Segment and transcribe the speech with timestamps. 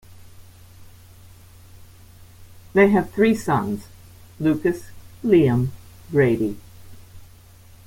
[2.73, 3.85] They have three sons:
[4.39, 4.85] Lucas,
[5.23, 5.69] Liam,
[6.09, 6.57] Grady.